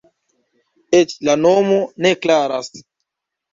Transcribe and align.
Eĉ 1.01 1.13
la 1.29 1.37
nomo 1.43 1.79
ne 2.07 2.15
klaras. 2.25 2.75